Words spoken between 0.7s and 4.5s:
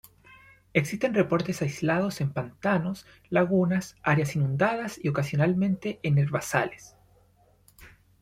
Existen reportes aislados en pantanos, lagunas, áreas